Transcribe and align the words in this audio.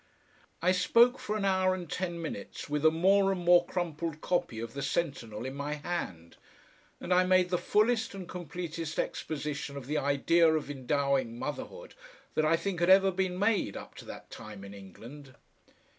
I 0.63 0.71
spoke 0.71 1.19
for 1.19 1.37
an 1.37 1.45
hour 1.45 1.75
and 1.75 1.87
ten 1.87 2.19
minutes 2.19 2.67
with 2.67 2.83
a 2.83 2.89
more 2.89 3.31
and 3.31 3.39
more 3.39 3.63
crumpled 3.67 4.19
copy 4.19 4.59
of 4.59 4.73
the 4.73 4.81
SENTINEL 4.81 5.45
in 5.45 5.53
my 5.53 5.73
hand, 5.75 6.37
and 6.99 7.13
I 7.13 7.23
made 7.23 7.51
the 7.51 7.59
fullest 7.59 8.15
and 8.15 8.27
completest 8.27 8.97
exposition 8.97 9.77
of 9.77 9.85
the 9.85 9.99
idea 9.99 10.51
of 10.55 10.71
endowing 10.71 11.37
motherhood 11.37 11.93
that 12.33 12.45
I 12.45 12.55
think 12.57 12.79
had 12.79 12.89
ever 12.89 13.11
been 13.11 13.37
made 13.37 13.77
up 13.77 13.93
to 13.97 14.05
that 14.05 14.31
time 14.31 14.63
in 14.63 14.73
England. 14.73 15.35